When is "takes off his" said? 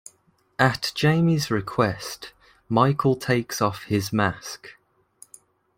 3.15-4.11